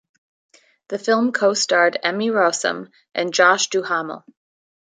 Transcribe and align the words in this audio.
The 0.87 0.97
film 0.97 1.31
co-starred 1.31 1.99
Emmy 2.01 2.31
Rossum 2.31 2.89
and 3.13 3.31
Josh 3.31 3.67
Duhamel. 3.67 4.25